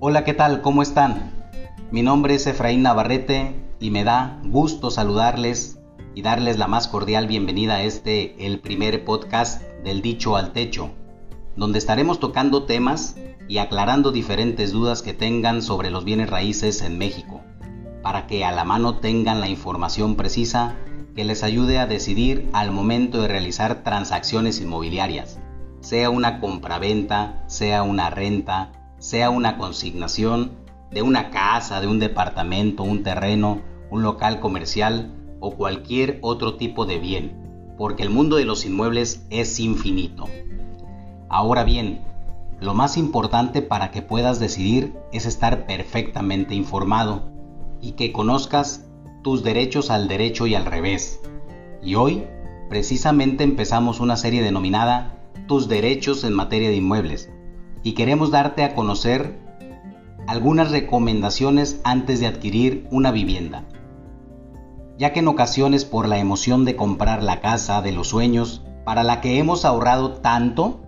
[0.00, 0.60] Hola, ¿qué tal?
[0.62, 1.32] ¿Cómo están?
[1.90, 5.80] Mi nombre es Efraín Navarrete y me da gusto saludarles
[6.14, 10.92] y darles la más cordial bienvenida a este, el primer podcast del Dicho al Techo,
[11.56, 13.16] donde estaremos tocando temas
[13.48, 17.40] y aclarando diferentes dudas que tengan sobre los bienes raíces en México,
[18.00, 20.76] para que a la mano tengan la información precisa
[21.16, 25.40] que les ayude a decidir al momento de realizar transacciones inmobiliarias,
[25.80, 30.52] sea una compraventa, sea una renta, sea una consignación
[30.90, 36.86] de una casa, de un departamento, un terreno, un local comercial o cualquier otro tipo
[36.86, 40.24] de bien, porque el mundo de los inmuebles es infinito.
[41.28, 42.00] Ahora bien,
[42.60, 47.30] lo más importante para que puedas decidir es estar perfectamente informado
[47.80, 48.84] y que conozcas
[49.22, 51.20] tus derechos al derecho y al revés.
[51.82, 52.24] Y hoy,
[52.68, 55.14] precisamente empezamos una serie denominada
[55.46, 57.30] Tus derechos en materia de inmuebles
[57.82, 59.38] y queremos darte a conocer
[60.26, 63.64] algunas recomendaciones antes de adquirir una vivienda.
[64.98, 69.04] Ya que en ocasiones por la emoción de comprar la casa de los sueños para
[69.04, 70.80] la que hemos ahorrado tanto,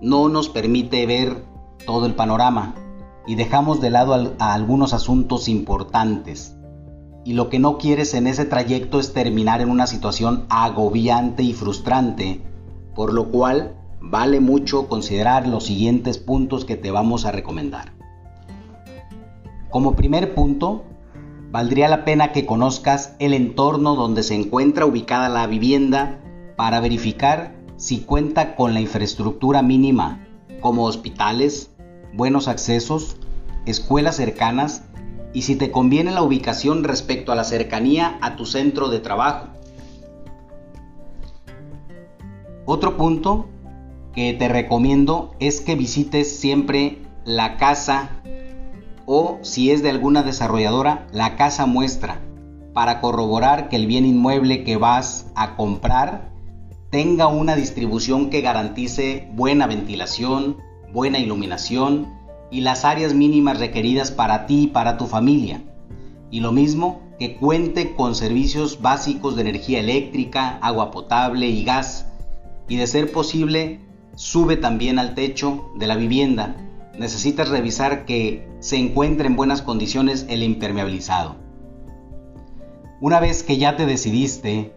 [0.00, 1.44] no nos permite ver
[1.86, 2.74] todo el panorama
[3.26, 6.56] y dejamos de lado a algunos asuntos importantes.
[7.24, 11.52] Y lo que no quieres en ese trayecto es terminar en una situación agobiante y
[11.52, 12.40] frustrante,
[12.94, 17.92] por lo cual vale mucho considerar los siguientes puntos que te vamos a recomendar.
[19.70, 20.84] Como primer punto,
[21.50, 26.20] valdría la pena que conozcas el entorno donde se encuentra ubicada la vivienda
[26.56, 30.26] para verificar si cuenta con la infraestructura mínima,
[30.60, 31.70] como hospitales,
[32.12, 33.16] buenos accesos,
[33.66, 34.84] escuelas cercanas
[35.32, 39.48] y si te conviene la ubicación respecto a la cercanía a tu centro de trabajo.
[42.64, 43.46] Otro punto
[44.18, 48.10] que te recomiendo es que visites siempre la casa
[49.06, 52.20] o si es de alguna desarrolladora, la casa muestra
[52.74, 56.32] para corroborar que el bien inmueble que vas a comprar
[56.90, 60.56] tenga una distribución que garantice buena ventilación,
[60.92, 62.08] buena iluminación
[62.50, 65.62] y las áreas mínimas requeridas para ti y para tu familia.
[66.32, 72.06] Y lo mismo que cuente con servicios básicos de energía eléctrica, agua potable y gas.
[72.66, 73.87] Y de ser posible,
[74.18, 76.56] sube también al techo de la vivienda.
[76.98, 81.36] Necesitas revisar que se encuentre en buenas condiciones el impermeabilizado.
[83.00, 84.72] Una vez que ya te decidiste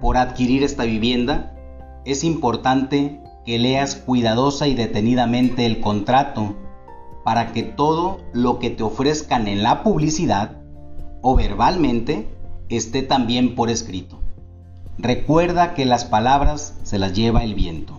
[0.00, 1.56] por adquirir esta vivienda,
[2.04, 6.54] es importante que leas cuidadosa y detenidamente el contrato
[7.24, 10.62] para que todo lo que te ofrezcan en la publicidad
[11.20, 12.28] o verbalmente
[12.68, 14.20] esté también por escrito.
[14.98, 17.97] Recuerda que las palabras se las lleva el viento.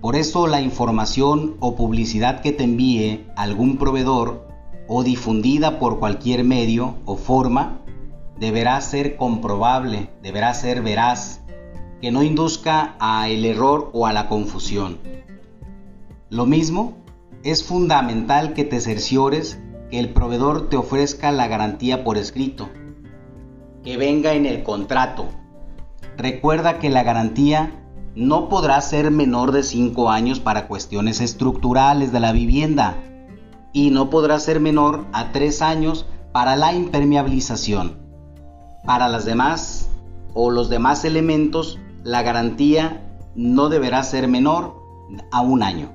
[0.00, 4.48] Por eso la información o publicidad que te envíe algún proveedor
[4.88, 7.80] o difundida por cualquier medio o forma
[8.38, 11.42] deberá ser comprobable, deberá ser veraz,
[12.00, 14.98] que no induzca a el error o a la confusión.
[16.30, 16.94] Lo mismo,
[17.44, 22.70] es fundamental que te cerciores que el proveedor te ofrezca la garantía por escrito,
[23.84, 25.28] que venga en el contrato.
[26.16, 27.79] Recuerda que la garantía
[28.14, 32.96] no podrá ser menor de 5 años para cuestiones estructurales de la vivienda
[33.72, 37.98] y no podrá ser menor a 3 años para la impermeabilización.
[38.84, 39.90] Para las demás
[40.34, 43.02] o los demás elementos, la garantía
[43.34, 44.74] no deberá ser menor
[45.30, 45.92] a un año.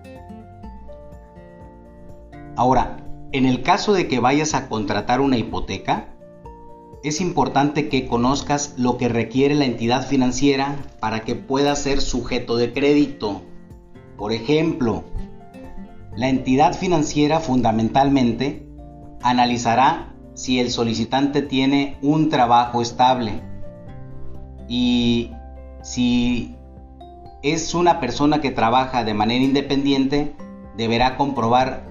[2.56, 2.98] Ahora,
[3.32, 6.15] en el caso de que vayas a contratar una hipoteca,
[7.08, 12.58] es importante que conozcas lo que requiere la entidad financiera para que pueda ser sujeto
[12.58, 13.44] de crédito.
[14.18, 15.04] Por ejemplo,
[16.16, 18.68] la entidad financiera fundamentalmente
[19.22, 23.44] analizará si el solicitante tiene un trabajo estable
[24.68, 25.30] y
[25.84, 26.56] si
[27.44, 30.36] es una persona que trabaja de manera independiente,
[30.76, 31.86] deberá comprobar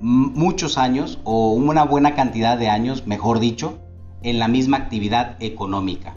[0.00, 3.78] muchos años o una buena cantidad de años, mejor dicho,
[4.24, 6.16] en la misma actividad económica.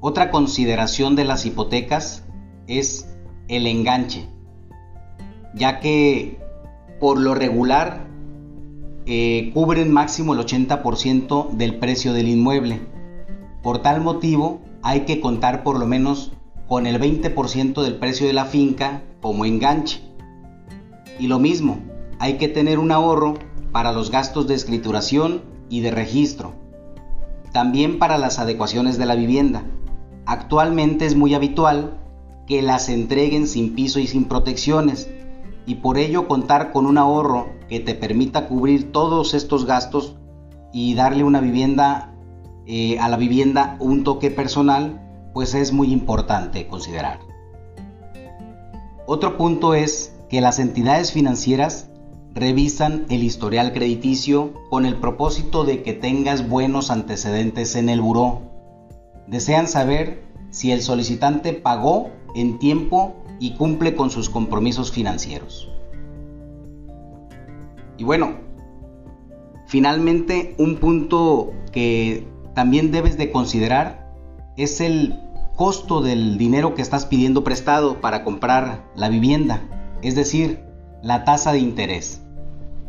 [0.00, 2.24] Otra consideración de las hipotecas
[2.66, 3.08] es
[3.48, 4.26] el enganche,
[5.54, 6.38] ya que
[7.00, 8.06] por lo regular
[9.06, 12.80] eh, cubren máximo el 80% del precio del inmueble.
[13.62, 16.32] Por tal motivo hay que contar por lo menos
[16.66, 20.00] con el 20% del precio de la finca como enganche.
[21.20, 21.78] Y lo mismo,
[22.18, 23.34] hay que tener un ahorro
[23.70, 26.52] para los gastos de escrituración y de registro.
[27.50, 29.64] También para las adecuaciones de la vivienda.
[30.26, 31.98] Actualmente es muy habitual
[32.46, 35.08] que las entreguen sin piso y sin protecciones
[35.64, 40.16] y por ello contar con un ahorro que te permita cubrir todos estos gastos
[40.74, 42.12] y darle una vivienda
[42.66, 45.00] eh, a la vivienda un toque personal,
[45.32, 47.20] pues es muy importante considerar.
[49.06, 51.88] Otro punto es que las entidades financieras
[52.34, 58.42] revisan el historial crediticio con el propósito de que tengas buenos antecedentes en el buró.
[59.26, 65.68] Desean saber si el solicitante pagó en tiempo y cumple con sus compromisos financieros.
[67.98, 68.36] Y bueno,
[69.66, 74.12] finalmente un punto que también debes de considerar
[74.56, 75.18] es el
[75.56, 79.62] costo del dinero que estás pidiendo prestado para comprar la vivienda,
[80.02, 80.64] es decir,
[81.02, 82.21] la tasa de interés.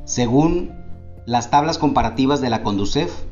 [0.05, 0.71] Según
[1.25, 3.23] las tablas comparativas de la Conducef,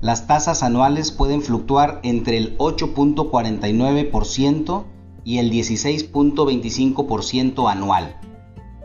[0.00, 4.84] las tasas anuales pueden fluctuar entre el 8.49%
[5.24, 8.16] y el 16.25% anual.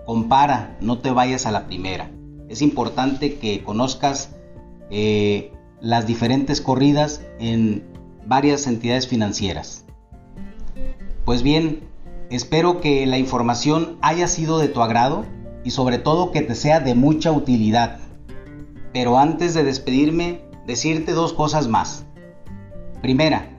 [0.06, 2.12] Compara, no te vayas a la primera.
[2.50, 4.36] Es importante que conozcas
[4.90, 7.86] eh, las diferentes corridas en
[8.26, 9.86] varias entidades financieras.
[11.24, 11.88] Pues bien,
[12.30, 15.24] espero que la información haya sido de tu agrado
[15.66, 17.98] y sobre todo que te sea de mucha utilidad.
[18.94, 22.06] Pero antes de despedirme, decirte dos cosas más.
[23.02, 23.50] Primera,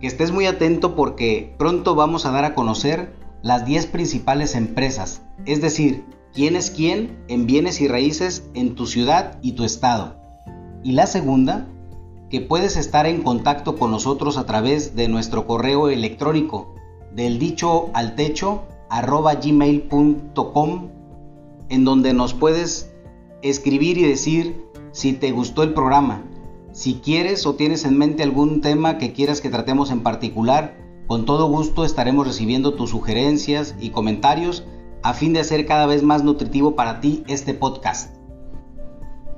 [0.00, 3.12] que estés muy atento porque pronto vamos a dar a conocer
[3.42, 8.86] las 10 principales empresas, es decir, quién es quién en bienes y raíces en tu
[8.86, 10.16] ciudad y tu estado.
[10.82, 11.66] Y la segunda,
[12.30, 16.74] que puedes estar en contacto con nosotros a través de nuestro correo electrónico
[17.14, 19.40] del dicho al techo arroba
[21.68, 22.92] en donde nos puedes
[23.42, 26.22] escribir y decir si te gustó el programa.
[26.72, 30.76] Si quieres o tienes en mente algún tema que quieras que tratemos en particular,
[31.06, 34.64] con todo gusto estaremos recibiendo tus sugerencias y comentarios
[35.02, 38.16] a fin de hacer cada vez más nutritivo para ti este podcast.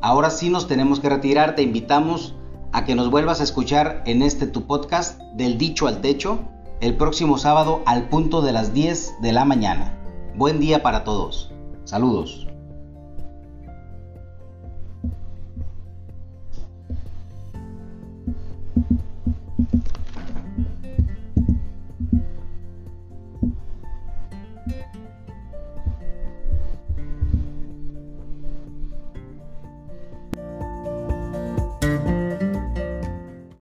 [0.00, 2.34] Ahora sí nos tenemos que retirar, te invitamos
[2.72, 6.40] a que nos vuelvas a escuchar en este tu podcast del dicho al techo
[6.80, 9.98] el próximo sábado al punto de las 10 de la mañana.
[10.36, 11.52] Buen día para todos.
[11.88, 12.46] Saludos.